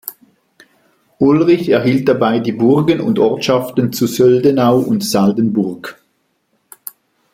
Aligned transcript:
Ulrich 1.19 1.69
erhielt 1.69 2.07
dabei 2.09 2.39
die 2.39 2.53
Burgen 2.53 3.01
und 3.01 3.19
Ortschaften 3.19 3.93
zu 3.93 4.07
Söldenau 4.07 4.79
und 4.79 5.03
Saldenburg. 5.03 6.01